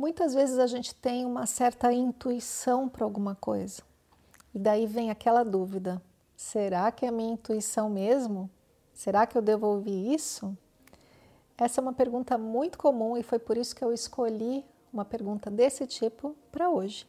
Muitas 0.00 0.32
vezes 0.32 0.58
a 0.58 0.66
gente 0.66 0.94
tem 0.94 1.26
uma 1.26 1.44
certa 1.44 1.92
intuição 1.92 2.88
para 2.88 3.04
alguma 3.04 3.34
coisa. 3.34 3.82
E 4.54 4.58
daí 4.58 4.86
vem 4.86 5.10
aquela 5.10 5.44
dúvida: 5.44 6.00
será 6.34 6.90
que 6.90 7.04
é 7.04 7.10
a 7.10 7.12
minha 7.12 7.34
intuição 7.34 7.90
mesmo? 7.90 8.48
Será 8.94 9.26
que 9.26 9.36
eu 9.36 9.42
devo 9.42 9.66
ouvir 9.66 10.14
isso? 10.14 10.56
Essa 11.58 11.80
é 11.80 11.82
uma 11.82 11.92
pergunta 11.92 12.38
muito 12.38 12.78
comum 12.78 13.14
e 13.14 13.22
foi 13.22 13.38
por 13.38 13.58
isso 13.58 13.76
que 13.76 13.84
eu 13.84 13.92
escolhi 13.92 14.64
uma 14.90 15.04
pergunta 15.04 15.50
desse 15.50 15.86
tipo 15.86 16.34
para 16.50 16.70
hoje. 16.70 17.06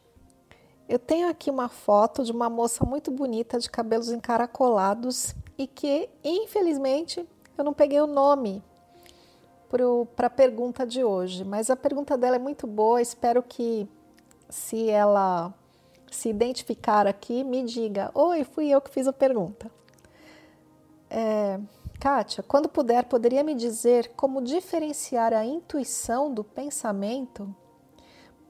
Eu 0.86 0.98
tenho 0.98 1.30
aqui 1.30 1.50
uma 1.50 1.70
foto 1.70 2.22
de 2.22 2.30
uma 2.30 2.50
moça 2.50 2.84
muito 2.84 3.10
bonita 3.10 3.58
de 3.58 3.70
cabelos 3.70 4.10
encaracolados 4.10 5.34
e 5.56 5.66
que, 5.66 6.10
infelizmente, 6.22 7.26
eu 7.56 7.64
não 7.64 7.72
peguei 7.72 8.02
o 8.02 8.06
nome 8.06 8.62
para 10.14 10.26
a 10.26 10.30
pergunta 10.30 10.86
de 10.86 11.02
hoje, 11.02 11.44
mas 11.44 11.70
a 11.70 11.76
pergunta 11.76 12.16
dela 12.16 12.36
é 12.36 12.38
muito 12.38 12.66
boa. 12.66 13.00
Espero 13.00 13.42
que, 13.42 13.88
se 14.48 14.88
ela 14.90 15.54
se 16.10 16.28
identificar 16.28 17.06
aqui, 17.06 17.42
me 17.42 17.62
diga: 17.62 18.10
Oi, 18.14 18.44
fui 18.44 18.68
eu 18.68 18.80
que 18.80 18.90
fiz 18.90 19.06
a 19.06 19.12
pergunta. 19.12 19.70
É, 21.08 21.58
Kátia, 21.98 22.42
quando 22.42 22.68
puder, 22.68 23.04
poderia 23.04 23.42
me 23.42 23.54
dizer 23.54 24.12
como 24.16 24.42
diferenciar 24.42 25.32
a 25.32 25.44
intuição 25.44 26.32
do 26.32 26.42
pensamento? 26.42 27.54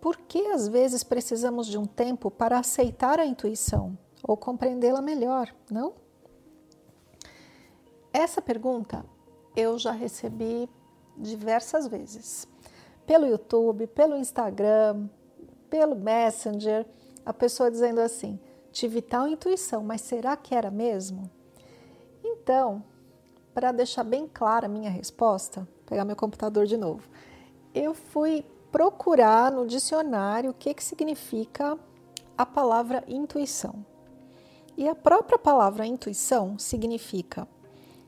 Por 0.00 0.16
que 0.16 0.48
às 0.48 0.66
vezes 0.66 1.04
precisamos 1.04 1.66
de 1.66 1.78
um 1.78 1.84
tempo 1.84 2.30
para 2.30 2.58
aceitar 2.58 3.20
a 3.20 3.26
intuição 3.26 3.96
ou 4.22 4.36
compreendê-la 4.36 5.00
melhor, 5.00 5.54
não? 5.70 5.94
Essa 8.12 8.42
pergunta 8.42 9.04
eu 9.54 9.78
já 9.78 9.92
recebi 9.92 10.68
diversas 11.16 11.86
vezes. 11.86 12.48
Pelo 13.06 13.26
YouTube, 13.26 13.86
pelo 13.88 14.16
Instagram, 14.16 15.08
pelo 15.68 15.96
Messenger, 15.96 16.86
a 17.24 17.32
pessoa 17.32 17.70
dizendo 17.70 18.00
assim: 18.00 18.38
tive 18.70 19.02
tal 19.02 19.28
intuição, 19.28 19.82
mas 19.82 20.00
será 20.00 20.36
que 20.36 20.54
era 20.54 20.70
mesmo? 20.70 21.30
Então, 22.24 22.82
para 23.54 23.72
deixar 23.72 24.04
bem 24.04 24.26
clara 24.26 24.66
a 24.66 24.68
minha 24.68 24.90
resposta, 24.90 25.66
pegar 25.86 26.04
meu 26.04 26.16
computador 26.16 26.66
de 26.66 26.76
novo. 26.76 27.08
Eu 27.74 27.94
fui 27.94 28.44
procurar 28.70 29.52
no 29.52 29.66
dicionário 29.66 30.50
o 30.50 30.54
que, 30.54 30.72
que 30.72 30.82
significa 30.82 31.78
a 32.36 32.46
palavra 32.46 33.04
intuição. 33.06 33.84
E 34.76 34.88
a 34.88 34.94
própria 34.94 35.38
palavra 35.38 35.86
intuição 35.86 36.58
significa 36.58 37.46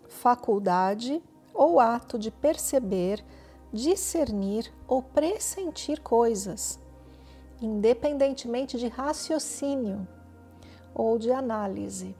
faculdade 0.09 1.23
ou 1.55 1.79
ato 1.79 2.19
de 2.19 2.31
perceber, 2.31 3.25
discernir 3.73 4.71
ou 4.87 5.03
pressentir 5.03 6.01
coisas, 6.01 6.81
independentemente 7.63 8.77
de 8.77 8.89
raciocínio 8.89 10.07
ou 10.95 11.19
de 11.19 11.31
análise. 11.31 12.15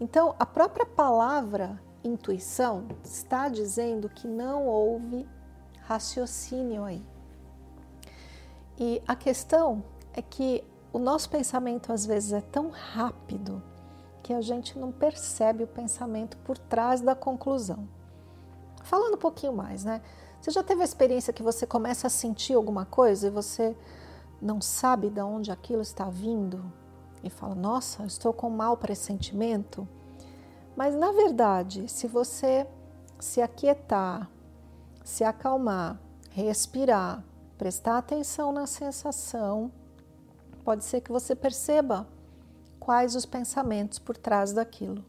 Então, 0.00 0.34
a 0.38 0.46
própria 0.46 0.86
palavra 0.86 1.80
intuição 2.02 2.86
está 3.04 3.48
dizendo 3.48 4.08
que 4.08 4.26
não 4.26 4.66
houve 4.66 5.28
raciocínio 5.82 6.84
aí. 6.84 7.04
E 8.78 9.02
a 9.06 9.14
questão 9.14 9.84
é 10.14 10.22
que 10.22 10.64
o 10.92 10.98
nosso 10.98 11.28
pensamento 11.28 11.92
às 11.92 12.06
vezes 12.06 12.32
é 12.32 12.40
tão 12.40 12.70
rápido 12.70 13.62
que 14.22 14.32
a 14.32 14.40
gente 14.40 14.78
não 14.78 14.90
percebe 14.90 15.64
o 15.64 15.66
pensamento 15.66 16.36
por 16.38 16.56
trás 16.56 17.00
da 17.00 17.14
conclusão. 17.14 17.86
Falando 18.90 19.14
um 19.14 19.18
pouquinho 19.18 19.52
mais, 19.52 19.84
né? 19.84 20.02
Você 20.40 20.50
já 20.50 20.64
teve 20.64 20.82
a 20.82 20.84
experiência 20.84 21.32
que 21.32 21.44
você 21.44 21.64
começa 21.64 22.08
a 22.08 22.10
sentir 22.10 22.54
alguma 22.54 22.84
coisa 22.84 23.28
e 23.28 23.30
você 23.30 23.76
não 24.42 24.60
sabe 24.60 25.08
de 25.08 25.20
onde 25.20 25.52
aquilo 25.52 25.80
está 25.80 26.10
vindo 26.10 26.60
e 27.22 27.30
fala: 27.30 27.54
Nossa, 27.54 28.02
estou 28.02 28.32
com 28.32 28.48
um 28.48 28.56
mau 28.56 28.76
pressentimento. 28.76 29.86
Mas 30.74 30.96
na 30.96 31.12
verdade, 31.12 31.86
se 31.86 32.08
você 32.08 32.66
se 33.20 33.40
aquietar, 33.40 34.28
se 35.04 35.22
acalmar, 35.22 35.96
respirar, 36.30 37.22
prestar 37.56 37.96
atenção 37.96 38.50
na 38.50 38.66
sensação, 38.66 39.70
pode 40.64 40.84
ser 40.84 41.00
que 41.00 41.12
você 41.12 41.36
perceba 41.36 42.08
quais 42.80 43.14
os 43.14 43.24
pensamentos 43.24 44.00
por 44.00 44.16
trás 44.16 44.52
daquilo. 44.52 45.04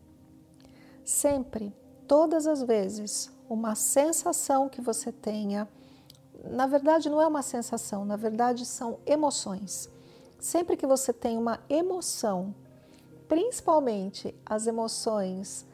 Sempre, 1.04 1.76
todas 2.08 2.46
as 2.46 2.62
vezes, 2.62 3.32
uma 3.54 3.76
sensação 3.76 4.70
que 4.70 4.80
você 4.80 5.12
tenha. 5.12 5.68
Na 6.50 6.66
verdade, 6.66 7.10
não 7.10 7.22
é 7.22 7.28
uma 7.28 7.42
sensação, 7.42 8.06
na 8.06 8.16
verdade, 8.16 8.66
são 8.66 9.00
emoções. 9.06 9.90
Sempre 10.40 10.78
que 10.78 10.88
você 10.88 11.12
tem 11.12 11.38
uma 11.38 11.60
emoção, 11.70 12.56
principalmente 13.28 14.34
as 14.46 14.68
emoções, 14.68 15.68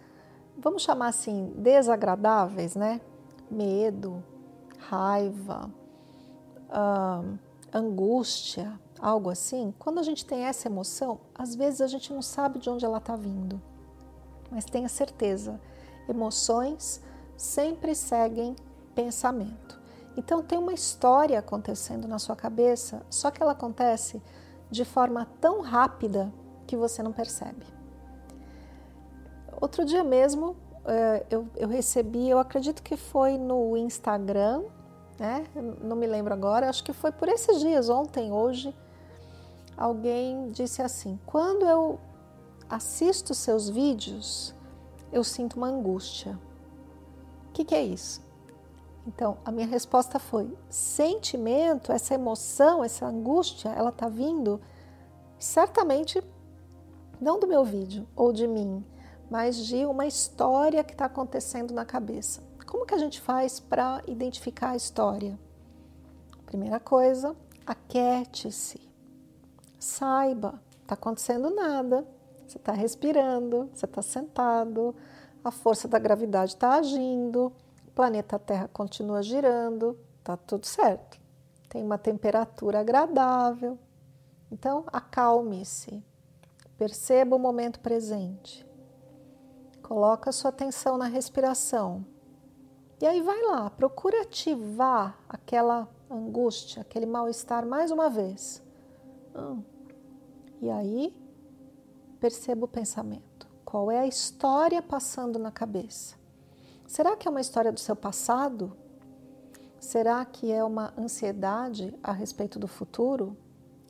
vamos 0.58 0.82
chamar 0.82 1.10
assim, 1.10 1.54
desagradáveis, 1.56 2.76
né? 2.76 3.00
Medo, 3.50 4.24
raiva, 4.80 5.72
angústia, 7.72 8.78
algo 9.00 9.30
assim. 9.30 9.72
Quando 9.78 10.00
a 10.00 10.04
gente 10.04 10.26
tem 10.26 10.46
essa 10.46 10.68
emoção, 10.68 11.20
às 11.34 11.54
vezes 11.54 11.82
a 11.82 11.88
gente 11.88 12.12
não 12.12 12.24
sabe 12.24 12.58
de 12.58 12.72
onde 12.72 12.84
ela 12.84 12.98
está 12.98 13.16
vindo, 13.16 13.62
mas 14.50 14.66
tenha 14.66 14.90
certeza, 14.90 15.62
emoções 16.10 17.06
sempre 17.38 17.94
seguem 17.94 18.56
pensamento. 18.96 19.80
Então 20.18 20.42
tem 20.42 20.58
uma 20.58 20.74
história 20.74 21.38
acontecendo 21.38 22.08
na 22.08 22.18
sua 22.18 22.36
cabeça, 22.36 23.04
só 23.10 23.30
que 23.30 23.42
ela 23.42 23.52
acontece 23.52 24.22
de 24.70 24.84
forma 24.84 25.28
tão 25.40 25.62
rápida 25.62 26.34
que 26.66 26.76
você 26.76 27.04
não 27.04 27.14
percebe. 27.14 27.66
Outro 29.62 29.86
dia 29.86 30.04
mesmo 30.04 30.56
eh, 30.86 31.26
eu, 31.30 31.48
eu 31.56 31.68
recebi, 31.68 32.28
eu 32.28 32.40
acredito 32.40 32.82
que 32.82 32.98
foi 32.98 33.38
no 33.38 33.78
Instagram, 33.78 34.64
né? 35.20 35.46
Não 35.82 35.96
me 35.96 36.08
lembro 36.08 36.34
agora, 36.34 36.68
acho 36.68 36.84
que 36.84 36.94
foi 36.94 37.12
por 37.12 37.28
esses 37.28 37.60
dias, 37.60 37.88
ontem, 37.88 38.32
hoje, 38.32 38.76
alguém 39.78 40.50
disse 40.50 40.82
assim: 40.82 41.20
quando 41.26 41.66
eu 41.66 42.00
assisto 42.68 43.34
seus 43.34 43.70
vídeos, 43.70 44.54
eu 45.12 45.24
sinto 45.24 45.58
uma 45.58 45.68
angústia 45.68 46.38
que, 47.58 47.66
que 47.66 47.76
é 47.76 47.84
isso? 47.84 48.22
Então, 49.08 49.38
a 49.44 49.52
minha 49.52 49.66
resposta 49.66 50.20
foi: 50.20 50.56
sentimento, 50.70 51.92
essa 51.92 52.14
emoção, 52.14 52.84
essa 52.84 53.08
angústia, 53.08 53.70
ela 53.70 53.90
está 53.90 54.08
vindo 54.08 54.62
certamente 55.40 56.22
não 57.20 57.40
do 57.40 57.48
meu 57.48 57.64
vídeo 57.64 58.08
ou 58.16 58.32
de 58.32 58.48
mim, 58.48 58.86
mas 59.30 59.58
de 59.66 59.86
uma 59.86 60.06
história 60.06 60.84
que 60.84 60.94
está 60.94 61.06
acontecendo 61.06 61.74
na 61.74 61.84
cabeça. 61.84 62.44
Como 62.66 62.86
que 62.86 62.94
a 62.94 62.98
gente 62.98 63.20
faz 63.22 63.60
para 63.60 64.04
identificar 64.08 64.72
a 64.72 64.76
história? 64.76 65.40
Primeira 66.46 66.80
coisa, 66.80 67.36
aquete-se. 67.66 68.80
Saiba, 69.80 70.62
está 70.82 70.94
acontecendo 70.94 71.50
nada. 71.50 72.06
Você 72.46 72.58
está 72.58 72.72
respirando, 72.72 73.70
você 73.74 73.86
está 73.86 74.02
sentado, 74.02 74.96
a 75.48 75.52
força 75.52 75.88
da 75.88 75.98
gravidade 75.98 76.54
está 76.54 76.76
agindo, 76.76 77.54
o 77.88 77.92
planeta 77.92 78.38
Terra 78.38 78.68
continua 78.68 79.24
girando, 79.24 79.98
está 80.20 80.36
tudo 80.36 80.66
certo. 80.66 81.20
Tem 81.70 81.84
uma 81.84 81.98
temperatura 81.98 82.80
agradável. 82.82 83.78
Então, 84.52 84.86
acalme-se. 84.88 86.04
Perceba 86.78 87.36
o 87.36 87.40
momento 87.40 87.80
presente. 87.80 88.66
Coloca 89.82 90.32
sua 90.32 90.50
atenção 90.50 90.98
na 90.98 91.06
respiração. 91.06 92.06
E 93.02 93.06
aí 93.06 93.22
vai 93.22 93.42
lá, 93.44 93.70
procura 93.70 94.22
ativar 94.24 95.18
aquela 95.30 95.88
angústia, 96.10 96.82
aquele 96.82 97.06
mal-estar 97.06 97.66
mais 97.66 97.92
uma 97.92 98.10
vez. 98.10 98.62
Hum. 99.36 99.62
E 100.62 100.70
aí, 100.70 101.16
perceba 102.20 102.66
o 102.66 102.68
pensamento. 102.68 103.27
Qual 103.70 103.92
é 103.92 104.00
a 104.00 104.08
história 104.08 104.82
passando 104.82 105.38
na 105.38 105.52
cabeça? 105.52 106.16
Será 106.88 107.18
que 107.18 107.28
é 107.28 107.32
uma 107.32 107.42
história 107.42 107.70
do 107.70 107.82
seu 107.82 107.98
passado? 107.98 108.72
Será 109.78 110.24
que 110.24 110.50
é 110.50 110.64
uma 110.64 110.94
ansiedade 110.98 111.94
a 112.02 112.14
respeito 112.14 112.58
do 112.58 112.66
futuro? 112.66 113.36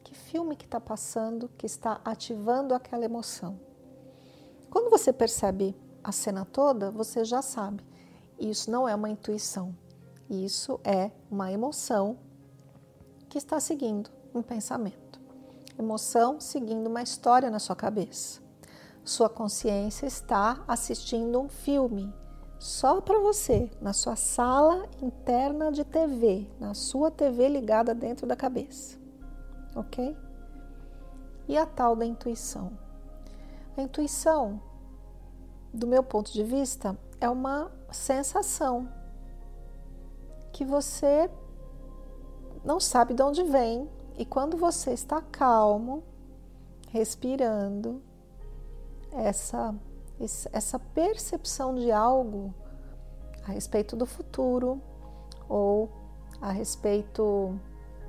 que 0.04 0.16
filme 0.16 0.56
que 0.56 0.66
está 0.66 0.80
passando 0.80 1.48
que 1.58 1.68
está 1.68 2.02
ativando 2.04 2.74
aquela 2.74 3.06
emoção. 3.06 3.60
Quando 4.72 4.90
você 4.90 5.14
percebe 5.14 5.76
a 6.04 6.12
cena 6.12 6.44
toda, 6.44 6.90
você 6.90 7.24
já 7.24 7.44
sabe. 7.44 7.86
Isso 8.40 8.72
não 8.72 8.90
é 8.90 8.96
uma 8.96 9.10
intuição, 9.10 9.76
isso 10.28 10.80
é 10.84 11.12
uma 11.30 11.52
emoção 11.52 12.18
que 13.30 13.38
está 13.38 13.60
seguindo 13.60 14.10
um 14.34 14.42
pensamento. 14.42 15.20
Emoção 15.78 16.40
seguindo 16.40 16.88
uma 16.88 17.04
história 17.04 17.52
na 17.52 17.60
sua 17.60 17.76
cabeça. 17.76 18.47
Sua 19.08 19.30
consciência 19.30 20.06
está 20.06 20.62
assistindo 20.68 21.40
um 21.40 21.48
filme 21.48 22.14
só 22.60 23.00
para 23.00 23.18
você, 23.22 23.72
na 23.80 23.94
sua 23.94 24.18
sala 24.18 24.86
interna 25.02 25.72
de 25.72 25.86
TV, 25.86 26.46
na 26.60 26.74
sua 26.74 27.10
TV 27.10 27.48
ligada 27.48 27.96
dentro 27.96 28.28
da 28.28 28.36
cabeça. 28.36 29.00
Ok? 29.74 30.14
E 31.48 31.58
a 31.58 31.66
tal 31.66 31.96
da 31.96 32.06
intuição? 32.06 32.78
A 33.78 33.82
intuição, 33.82 34.62
do 35.74 35.88
meu 35.88 36.04
ponto 36.04 36.34
de 36.34 36.44
vista, 36.44 37.00
é 37.22 37.30
uma 37.30 37.72
sensação 37.90 38.90
que 40.52 40.66
você 40.66 41.32
não 42.62 42.78
sabe 42.78 43.14
de 43.14 43.24
onde 43.24 43.42
vem 43.42 43.90
e 44.18 44.26
quando 44.26 44.58
você 44.58 44.92
está 44.92 45.22
calmo, 45.22 46.04
respirando, 46.90 48.02
essa 49.12 49.74
essa 50.52 50.80
percepção 50.80 51.76
de 51.76 51.92
algo 51.92 52.52
a 53.48 53.52
respeito 53.52 53.96
do 53.96 54.06
futuro 54.06 54.82
ou 55.48 55.92
a 56.42 56.52
respeito 56.52 57.60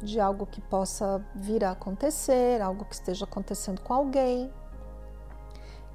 de 0.03 0.21
algo 0.21 0.47
que 0.47 0.61
possa 0.61 1.25
vir 1.35 1.65
a 1.65 1.73
acontecer, 1.73 2.63
algo 2.63 2.85
que 2.85 2.95
esteja 2.95 3.25
acontecendo 3.25 3.81
com 3.83 3.93
alguém, 3.93 4.51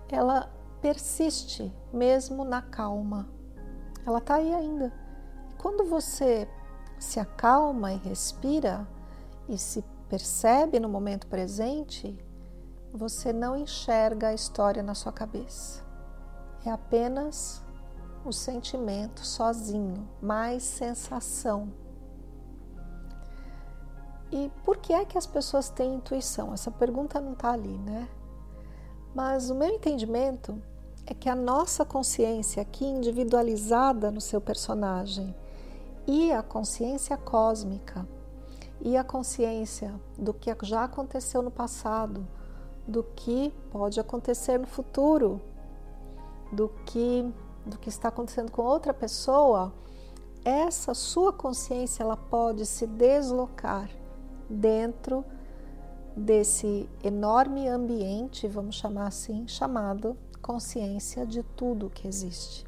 ela 0.10 0.50
persiste 0.82 1.74
mesmo 1.92 2.44
na 2.44 2.62
calma. 2.62 3.28
Ela 4.06 4.20
está 4.20 4.36
aí 4.36 4.54
ainda. 4.54 4.94
Quando 5.58 5.86
você 5.86 6.48
se 7.00 7.20
acalma 7.20 7.94
e 7.94 7.98
respira 7.98 8.88
e 9.48 9.58
se 9.58 9.84
percebe 10.10 10.80
no 10.80 10.90
momento 10.90 11.28
presente, 11.28 12.18
você 12.94 13.34
não 13.34 13.57
enxerga 13.57 14.28
a 14.28 14.34
história 14.34 14.84
na 14.84 14.94
sua 14.94 15.12
cabeça 15.12 15.84
é 16.66 16.72
apenas 16.72 17.62
o 18.24 18.31
sentimento 18.31 19.25
sozinho, 19.25 20.07
mais 20.22 20.63
sensação. 20.63 21.74
E 24.31 24.50
por 24.63 24.78
que 24.78 24.94
é 24.94 25.04
que 25.04 25.18
as 25.18 25.28
pessoas 25.28 25.69
têm 25.69 25.95
intuição? 25.95 26.54
Essa 26.54 26.72
pergunta 26.72 27.19
não 27.19 27.34
está 27.34 27.51
ali, 27.51 27.78
né? 27.80 28.07
Mas 29.13 29.50
o 29.50 29.56
meu 29.56 29.69
entendimento 29.69 30.62
é 31.06 31.13
que 31.13 31.28
a 31.28 31.36
nossa 31.36 31.84
consciência 31.84 32.62
aqui 32.62 32.86
individualizada 32.86 34.10
no 34.10 34.22
seu 34.22 34.40
personagem 34.40 35.36
e 36.07 36.31
a 36.31 36.42
consciência 36.42 37.18
cósmica 37.18 38.07
e 38.81 38.95
a 38.95 39.04
consciência 39.04 39.94
do 40.18 40.34
que 40.34 40.56
já 40.63 40.86
aconteceu 40.86 41.42
no 41.42 41.51
passado, 41.51 42.25
do 42.88 43.03
que 43.03 43.53
pode 43.71 44.00
acontecer 44.00 44.57
no 44.57 44.68
futuro, 44.68 45.41
do 46.51 46.69
que 46.85 47.31
do 47.65 47.77
que 47.77 47.88
está 47.88 48.09
acontecendo 48.09 48.51
com 48.51 48.62
outra 48.62 48.94
pessoa, 48.94 49.74
essa 50.44 50.94
sua 50.94 51.31
consciência 51.31 52.03
ela 52.03 52.18
pode 52.18 52.65
se 52.65 52.85
deslocar 52.85 53.89
dentro 54.50 55.24
desse 56.15 56.89
enorme 57.03 57.68
ambiente, 57.68 58.47
vamos 58.47 58.75
chamar 58.75 59.07
assim, 59.07 59.47
chamado 59.47 60.18
consciência 60.41 61.25
de 61.25 61.41
tudo 61.41 61.89
que 61.89 62.07
existe. 62.07 62.68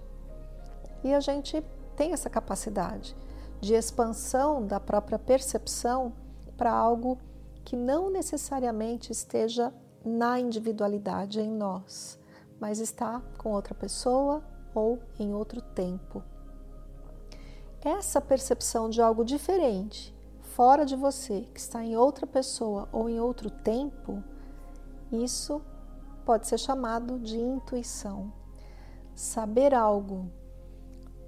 E 1.03 1.13
a 1.13 1.19
gente 1.19 1.63
tem 1.95 2.13
essa 2.13 2.29
capacidade 2.29 3.15
de 3.59 3.73
expansão 3.73 4.65
da 4.65 4.79
própria 4.79 5.19
percepção 5.19 6.13
para 6.57 6.71
algo 6.71 7.17
que 7.63 7.75
não 7.75 8.09
necessariamente 8.09 9.11
esteja 9.11 9.73
na 10.05 10.39
individualidade 10.39 11.41
em 11.41 11.51
nós, 11.51 12.19
mas 12.59 12.79
está 12.79 13.21
com 13.37 13.51
outra 13.51 13.73
pessoa 13.73 14.43
ou 14.73 14.99
em 15.19 15.33
outro 15.33 15.61
tempo. 15.61 16.21
Essa 17.83 18.21
percepção 18.21 18.89
de 18.89 19.01
algo 19.01 19.25
diferente, 19.25 20.15
fora 20.41 20.85
de 20.85 20.95
você, 20.95 21.41
que 21.53 21.59
está 21.59 21.83
em 21.83 21.97
outra 21.97 22.27
pessoa 22.27 22.87
ou 22.91 23.09
em 23.09 23.19
outro 23.19 23.49
tempo, 23.49 24.23
isso 25.11 25.61
pode 26.23 26.47
ser 26.47 26.59
chamado 26.59 27.19
de 27.19 27.39
intuição. 27.39 28.31
Saber 29.13 29.73
algo, 29.73 30.29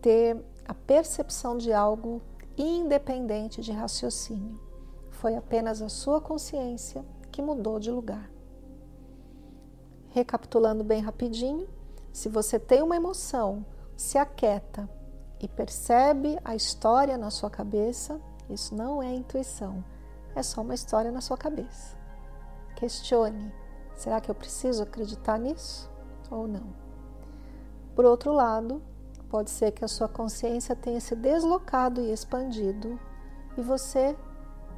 ter 0.01 0.43
a 0.67 0.73
percepção 0.73 1.57
de 1.57 1.71
algo 1.71 2.21
independente 2.57 3.61
de 3.61 3.71
raciocínio. 3.71 4.59
Foi 5.11 5.35
apenas 5.35 5.81
a 5.81 5.89
sua 5.89 6.19
consciência 6.19 7.05
que 7.31 7.41
mudou 7.41 7.79
de 7.79 7.91
lugar. 7.91 8.36
Recapitulando 10.17 10.83
bem 10.83 10.99
rapidinho, 10.99 11.69
se 12.11 12.27
você 12.27 12.57
tem 12.57 12.81
uma 12.81 12.95
emoção, 12.95 13.63
se 13.95 14.17
aquieta 14.17 14.89
e 15.39 15.47
percebe 15.47 16.39
a 16.43 16.55
história 16.55 17.15
na 17.19 17.29
sua 17.29 17.51
cabeça, 17.51 18.19
isso 18.49 18.73
não 18.73 18.99
é 18.99 19.13
intuição, 19.13 19.85
é 20.33 20.41
só 20.41 20.61
uma 20.61 20.73
história 20.73 21.11
na 21.11 21.21
sua 21.21 21.37
cabeça. 21.37 21.95
Questione: 22.75 23.53
será 23.95 24.19
que 24.19 24.31
eu 24.31 24.33
preciso 24.33 24.81
acreditar 24.81 25.37
nisso 25.37 25.87
ou 26.31 26.47
não? 26.47 26.73
Por 27.95 28.03
outro 28.03 28.33
lado, 28.33 28.81
pode 29.29 29.51
ser 29.51 29.71
que 29.71 29.85
a 29.85 29.87
sua 29.87 30.07
consciência 30.09 30.75
tenha 30.75 30.99
se 30.99 31.15
deslocado 31.15 32.01
e 32.01 32.11
expandido 32.11 32.99
e 33.55 33.61
você 33.61 34.17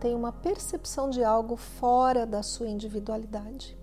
tenha 0.01 0.17
uma 0.17 0.33
percepção 0.33 1.09
de 1.09 1.23
algo 1.23 1.55
fora 1.55 2.25
da 2.25 2.43
sua 2.43 2.67
individualidade 2.67 3.79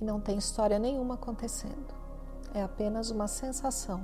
e 0.00 0.04
não 0.04 0.20
tem 0.20 0.36
história 0.38 0.78
nenhuma 0.78 1.14
acontecendo. 1.14 1.94
É 2.52 2.62
apenas 2.62 3.10
uma 3.10 3.26
sensação. 3.26 4.02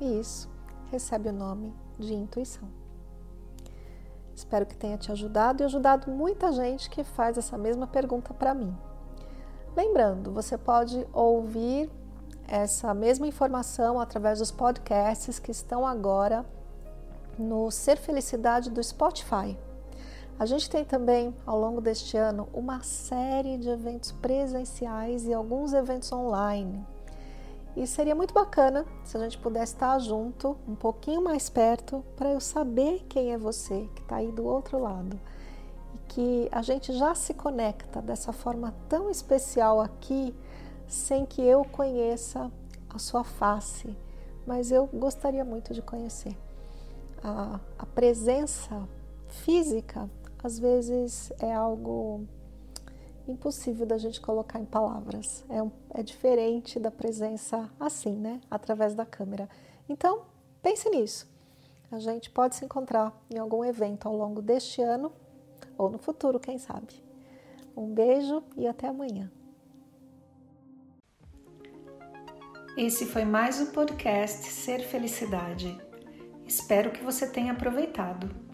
E 0.00 0.20
isso 0.20 0.48
recebe 0.90 1.28
o 1.28 1.32
nome 1.32 1.74
de 1.98 2.14
intuição. 2.14 2.68
Espero 4.34 4.66
que 4.66 4.76
tenha 4.76 4.98
te 4.98 5.12
ajudado 5.12 5.62
e 5.62 5.64
ajudado 5.64 6.10
muita 6.10 6.52
gente 6.52 6.90
que 6.90 7.04
faz 7.04 7.38
essa 7.38 7.56
mesma 7.56 7.86
pergunta 7.86 8.34
para 8.34 8.52
mim. 8.52 8.76
Lembrando, 9.76 10.32
você 10.32 10.58
pode 10.58 11.06
ouvir 11.12 11.90
essa 12.46 12.92
mesma 12.92 13.26
informação 13.26 13.98
através 13.98 14.38
dos 14.38 14.50
podcasts 14.50 15.38
que 15.38 15.50
estão 15.50 15.86
agora 15.86 16.44
no 17.38 17.70
Ser 17.70 17.96
Felicidade 17.96 18.70
do 18.70 18.82
Spotify. 18.82 19.56
A 20.36 20.46
gente 20.46 20.68
tem 20.68 20.84
também, 20.84 21.32
ao 21.46 21.58
longo 21.58 21.80
deste 21.80 22.16
ano, 22.16 22.48
uma 22.52 22.82
série 22.82 23.56
de 23.56 23.68
eventos 23.68 24.10
presenciais 24.10 25.26
e 25.26 25.32
alguns 25.32 25.72
eventos 25.72 26.10
online. 26.12 26.84
E 27.76 27.86
seria 27.86 28.16
muito 28.16 28.34
bacana 28.34 28.84
se 29.04 29.16
a 29.16 29.20
gente 29.20 29.38
pudesse 29.38 29.74
estar 29.74 29.96
junto, 30.00 30.56
um 30.66 30.74
pouquinho 30.74 31.22
mais 31.22 31.48
perto, 31.48 32.04
para 32.16 32.30
eu 32.30 32.40
saber 32.40 33.04
quem 33.08 33.32
é 33.32 33.38
você 33.38 33.88
que 33.94 34.02
está 34.02 34.16
aí 34.16 34.32
do 34.32 34.44
outro 34.44 34.78
lado. 34.78 35.18
E 35.94 35.98
que 36.08 36.48
a 36.50 36.62
gente 36.62 36.92
já 36.92 37.14
se 37.14 37.32
conecta 37.32 38.02
dessa 38.02 38.32
forma 38.32 38.74
tão 38.88 39.08
especial 39.10 39.80
aqui, 39.80 40.34
sem 40.86 41.24
que 41.24 41.42
eu 41.42 41.64
conheça 41.64 42.50
a 42.88 42.98
sua 42.98 43.22
face. 43.22 43.96
Mas 44.44 44.72
eu 44.72 44.88
gostaria 44.92 45.44
muito 45.44 45.72
de 45.72 45.80
conhecer. 45.80 46.36
A, 47.22 47.60
a 47.78 47.86
presença 47.86 48.88
física 49.28 50.08
às 50.44 50.58
vezes 50.58 51.32
é 51.40 51.54
algo 51.54 52.26
impossível 53.26 53.86
da 53.86 53.96
gente 53.96 54.20
colocar 54.20 54.60
em 54.60 54.66
palavras. 54.66 55.42
É, 55.48 55.62
um, 55.62 55.70
é 55.94 56.02
diferente 56.02 56.78
da 56.78 56.90
presença 56.90 57.70
assim, 57.80 58.12
né? 58.12 58.42
Através 58.50 58.94
da 58.94 59.06
câmera. 59.06 59.48
Então, 59.88 60.26
pense 60.62 60.90
nisso. 60.90 61.26
A 61.90 61.98
gente 61.98 62.28
pode 62.30 62.56
se 62.56 62.64
encontrar 62.64 63.18
em 63.30 63.38
algum 63.38 63.64
evento 63.64 64.06
ao 64.06 64.14
longo 64.14 64.42
deste 64.42 64.82
ano 64.82 65.10
ou 65.78 65.88
no 65.88 65.96
futuro, 65.96 66.38
quem 66.38 66.58
sabe. 66.58 67.02
Um 67.74 67.94
beijo 67.94 68.42
e 68.54 68.66
até 68.66 68.88
amanhã. 68.88 69.32
Esse 72.76 73.06
foi 73.06 73.24
mais 73.24 73.62
o 73.62 73.72
podcast 73.72 74.46
Ser 74.50 74.80
Felicidade. 74.80 75.80
Espero 76.44 76.90
que 76.90 77.02
você 77.02 77.26
tenha 77.26 77.52
aproveitado. 77.52 78.53